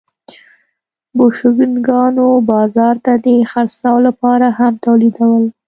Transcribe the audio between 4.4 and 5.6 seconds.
هم تولیدول